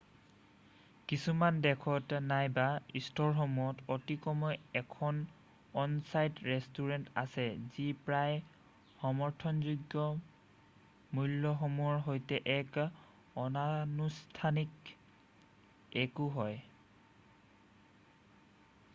[1.09, 2.63] কিছুমান দেশত নাইবা
[3.07, 5.19] ষ্ট'ৰসমূহত অতিকমেও 1 খন
[5.83, 10.07] অন-ছাইট ৰেষ্টুৰেন্ট আছে যি প্ৰায়েই সামৰ্থযোগ্য
[11.19, 12.81] মূ্ল্যসমূহৰ সৈতে এক
[13.45, 14.91] অনানুষ্ঠানিক
[16.09, 16.59] 1ও হয়৷